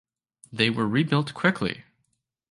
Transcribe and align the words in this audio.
They 0.51 0.71
were 0.71 0.87
rebuilt 0.87 1.35
quickly. 1.35 1.83